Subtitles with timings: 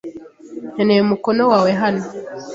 [0.73, 2.03] Nkeneye umukono wawe hano.